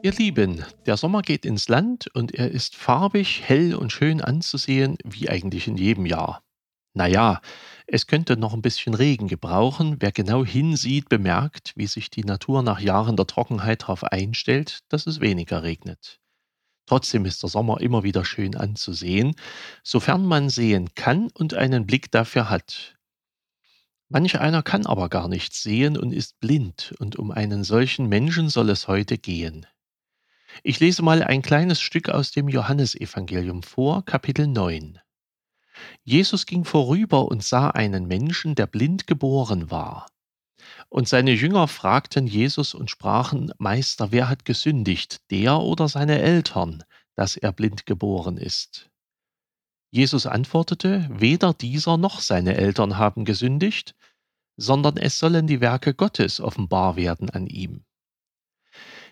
[0.00, 4.96] Ihr Lieben, der Sommer geht ins Land und er ist farbig, hell und schön anzusehen,
[5.04, 6.42] wie eigentlich in jedem Jahr.
[6.94, 7.40] Naja,
[7.90, 9.96] es könnte noch ein bisschen Regen gebrauchen.
[10.00, 15.06] Wer genau hinsieht, bemerkt, wie sich die Natur nach Jahren der Trockenheit darauf einstellt, dass
[15.06, 16.20] es weniger regnet.
[16.84, 19.36] Trotzdem ist der Sommer immer wieder schön anzusehen,
[19.82, 22.96] sofern man sehen kann und einen Blick dafür hat.
[24.10, 28.50] Manch einer kann aber gar nichts sehen und ist blind, und um einen solchen Menschen
[28.50, 29.66] soll es heute gehen.
[30.62, 34.98] Ich lese mal ein kleines Stück aus dem Johannesevangelium vor, Kapitel 9.
[36.04, 40.06] Jesus ging vorüber und sah einen Menschen, der blind geboren war.
[40.88, 46.82] Und seine Jünger fragten Jesus und sprachen, Meister, wer hat gesündigt, der oder seine Eltern,
[47.14, 48.90] dass er blind geboren ist?
[49.90, 53.94] Jesus antwortete, weder dieser noch seine Eltern haben gesündigt,
[54.56, 57.84] sondern es sollen die Werke Gottes offenbar werden an ihm.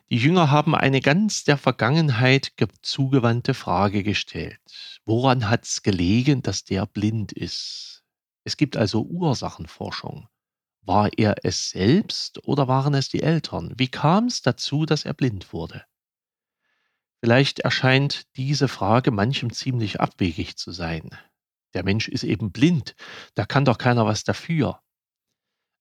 [0.09, 4.61] Die Jünger haben eine ganz der Vergangenheit zugewandte Frage gestellt.
[5.05, 8.05] Woran hat es gelegen, dass der blind ist?
[8.45, 10.29] Es gibt also Ursachenforschung.
[10.83, 13.75] War er es selbst oder waren es die Eltern?
[13.77, 15.85] Wie kam es dazu, dass er blind wurde?
[17.19, 21.11] Vielleicht erscheint diese Frage manchem ziemlich abwegig zu sein.
[21.75, 22.95] Der Mensch ist eben blind,
[23.35, 24.81] da kann doch keiner was dafür.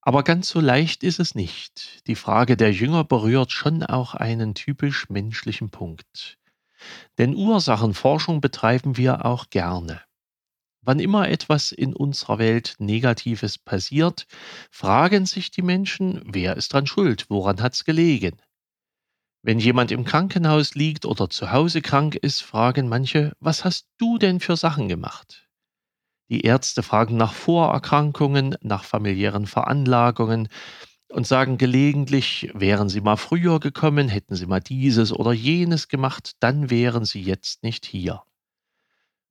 [0.06, 2.06] Aber ganz so leicht ist es nicht.
[2.06, 6.38] Die Frage der Jünger berührt schon auch einen typisch menschlichen Punkt.
[7.18, 10.00] Denn Ursachenforschung betreiben wir auch gerne.
[10.80, 14.28] Wann immer etwas in unserer Welt Negatives passiert,
[14.70, 18.40] fragen sich die Menschen, wer ist dran schuld, woran hat's gelegen?
[19.42, 24.18] Wenn jemand im Krankenhaus liegt oder zu Hause krank ist, fragen manche, was hast du
[24.18, 25.45] denn für Sachen gemacht?
[26.28, 30.48] Die Ärzte fragen nach Vorerkrankungen, nach familiären Veranlagungen
[31.08, 36.32] und sagen gelegentlich, wären Sie mal früher gekommen, hätten Sie mal dieses oder jenes gemacht,
[36.40, 38.22] dann wären Sie jetzt nicht hier.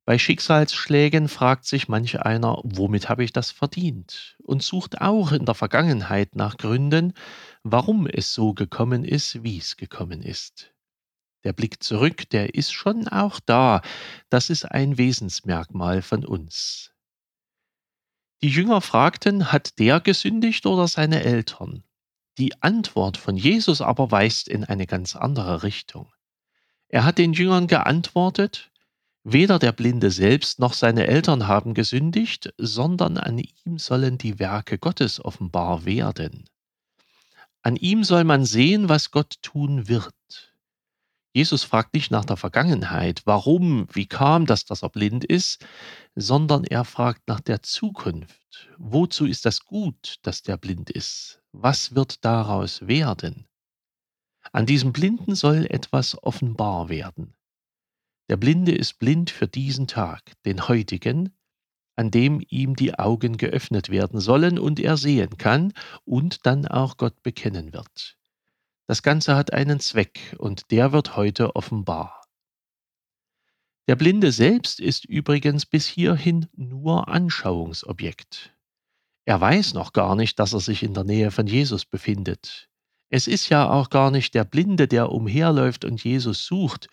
[0.06, 4.36] Bei Schicksalsschlägen fragt sich manch einer, womit habe ich das verdient?
[4.44, 7.12] Und sucht auch in der Vergangenheit nach Gründen,
[7.64, 10.75] warum es so gekommen ist, wie es gekommen ist.
[11.46, 13.80] Der Blick zurück, der ist schon auch da.
[14.30, 16.90] Das ist ein Wesensmerkmal von uns.
[18.42, 21.84] Die Jünger fragten, hat der gesündigt oder seine Eltern?
[22.36, 26.12] Die Antwort von Jesus aber weist in eine ganz andere Richtung.
[26.88, 28.72] Er hat den Jüngern geantwortet,
[29.22, 34.78] weder der Blinde selbst noch seine Eltern haben gesündigt, sondern an ihm sollen die Werke
[34.78, 36.50] Gottes offenbar werden.
[37.62, 40.55] An ihm soll man sehen, was Gott tun wird.
[41.36, 45.66] Jesus fragt nicht nach der Vergangenheit, warum, wie kam das, dass er blind ist,
[46.14, 48.70] sondern er fragt nach der Zukunft.
[48.78, 51.42] Wozu ist das gut, dass der blind ist?
[51.52, 53.46] Was wird daraus werden?
[54.50, 57.34] An diesem Blinden soll etwas offenbar werden.
[58.30, 61.36] Der Blinde ist blind für diesen Tag, den heutigen,
[61.96, 65.74] an dem ihm die Augen geöffnet werden sollen und er sehen kann
[66.06, 68.16] und dann auch Gott bekennen wird.
[68.86, 72.22] Das Ganze hat einen Zweck und der wird heute offenbar.
[73.88, 78.52] Der Blinde selbst ist übrigens bis hierhin nur Anschauungsobjekt.
[79.24, 82.68] Er weiß noch gar nicht, dass er sich in der Nähe von Jesus befindet.
[83.08, 86.88] Es ist ja auch gar nicht der Blinde, der umherläuft und Jesus sucht,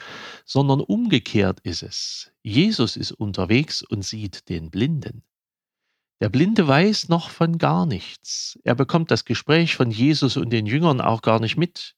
[0.45, 2.31] sondern umgekehrt ist es.
[2.43, 5.23] Jesus ist unterwegs und sieht den Blinden.
[6.23, 8.57] Der Blinde weiß noch von gar nichts.
[8.63, 11.97] Er bekommt das Gespräch von Jesus und den Jüngern auch gar nicht mit.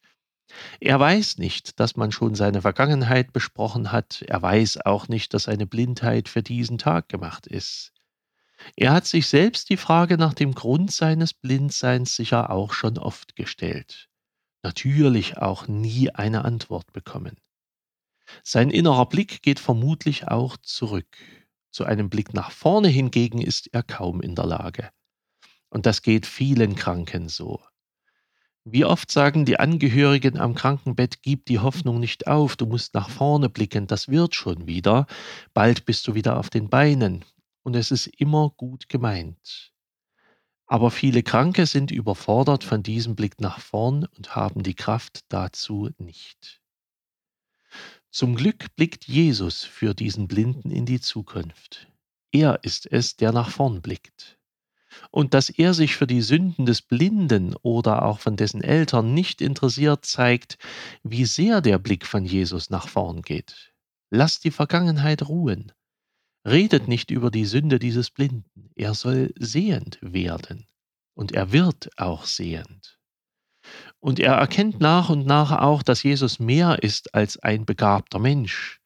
[0.79, 4.23] Er weiß nicht, dass man schon seine Vergangenheit besprochen hat.
[4.23, 7.93] Er weiß auch nicht, dass seine Blindheit für diesen Tag gemacht ist.
[8.75, 13.35] Er hat sich selbst die Frage nach dem Grund seines Blindseins sicher auch schon oft
[13.35, 14.09] gestellt.
[14.63, 17.37] Natürlich auch nie eine Antwort bekommen.
[18.41, 21.15] Sein innerer Blick geht vermutlich auch zurück.
[21.75, 24.91] Zu einem Blick nach vorne hingegen ist er kaum in der Lage.
[25.67, 27.61] Und das geht vielen Kranken so.
[28.63, 33.09] Wie oft sagen die Angehörigen am Krankenbett, gib die Hoffnung nicht auf, du musst nach
[33.09, 35.05] vorne blicken, das wird schon wieder,
[35.53, 37.25] bald bist du wieder auf den Beinen.
[37.61, 39.73] Und es ist immer gut gemeint.
[40.67, 45.89] Aber viele Kranke sind überfordert von diesem Blick nach vorn und haben die Kraft dazu
[45.97, 46.61] nicht.
[48.15, 51.91] Zum Glück blickt Jesus für diesen Blinden in die Zukunft.
[52.31, 54.39] Er ist es, der nach vorn blickt.
[55.11, 59.41] Und dass er sich für die Sünden des Blinden oder auch von dessen Eltern nicht
[59.41, 60.57] interessiert, zeigt,
[61.03, 63.73] wie sehr der Blick von Jesus nach vorn geht.
[64.11, 65.73] Lasst die Vergangenheit ruhen.
[66.47, 68.69] Redet nicht über die Sünde dieses Blinden.
[68.75, 70.67] Er soll sehend werden.
[71.15, 72.94] Und er wird auch sehend.
[74.05, 78.79] Und er erkennt nach und nach auch, dass Jesus mehr ist als ein begabter Mensch.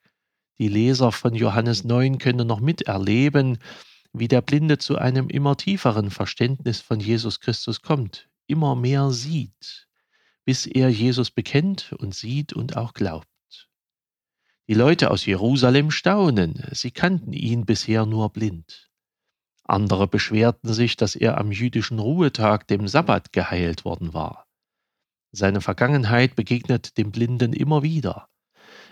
[0.60, 3.58] Die Leser von Johannes 9 können noch miterleben,
[4.14, 9.90] wie der Blinde zu einem immer tieferen Verständnis von Jesus Christus kommt, immer mehr sieht,
[10.46, 13.28] bis er Jesus bekennt und sieht und auch glaubt.
[14.70, 18.90] Die Leute aus Jerusalem staunen, sie kannten ihn bisher nur blind.
[19.66, 24.46] Andere beschwerten sich, dass er am jüdischen Ruhetag, dem Sabbat, geheilt worden war.
[25.32, 28.28] Seine Vergangenheit begegnet dem Blinden immer wieder,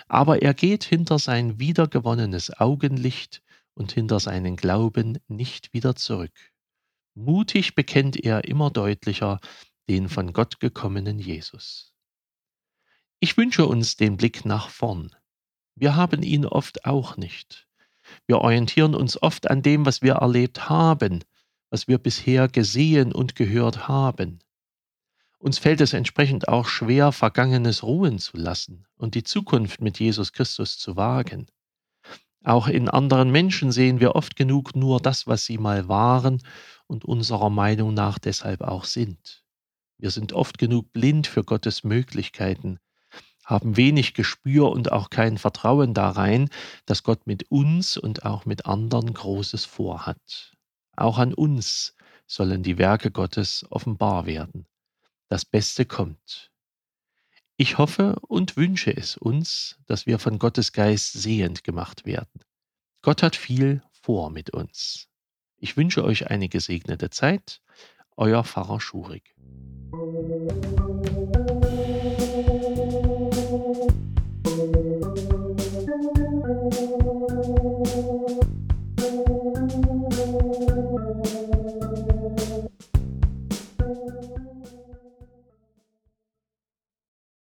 [0.07, 3.41] aber er geht hinter sein wiedergewonnenes Augenlicht
[3.73, 6.53] und hinter seinen Glauben nicht wieder zurück.
[7.15, 9.39] Mutig bekennt er immer deutlicher
[9.89, 11.93] den von Gott gekommenen Jesus.
[13.19, 15.15] Ich wünsche uns den Blick nach vorn.
[15.75, 17.67] Wir haben ihn oft auch nicht.
[18.27, 21.23] Wir orientieren uns oft an dem, was wir erlebt haben,
[21.69, 24.39] was wir bisher gesehen und gehört haben.
[25.39, 30.33] Uns fällt es entsprechend auch schwer, Vergangenes ruhen zu lassen und die Zukunft mit Jesus
[30.33, 31.47] Christus zu wagen.
[32.43, 36.41] Auch in anderen Menschen sehen wir oft genug nur das, was sie mal waren
[36.87, 39.43] und unserer Meinung nach deshalb auch sind.
[39.97, 42.79] Wir sind oft genug blind für Gottes Möglichkeiten,
[43.43, 46.49] haben wenig Gespür und auch kein Vertrauen darein,
[46.85, 50.53] dass Gott mit uns und auch mit anderen Großes vorhat.
[50.95, 51.95] Auch an uns
[52.25, 54.67] sollen die Werke Gottes offenbar werden.
[55.29, 56.51] Das Beste kommt.
[57.57, 62.41] Ich hoffe und wünsche es uns, dass wir von Gottes Geist sehend gemacht werden.
[63.01, 65.07] Gott hat viel vor mit uns.
[65.57, 67.61] Ich wünsche euch eine gesegnete Zeit.
[68.15, 69.35] Euer Pfarrer Schurig.